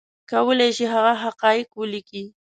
کولی 0.31 0.69
شي 0.77 0.85
هغه 0.93 1.13
حقایق 1.23 1.69
ولیکي 1.79 2.23